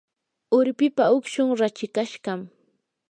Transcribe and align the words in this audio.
urpipa 0.57 1.03
ukshun 1.17 1.49
rachikashqam. 1.59 2.39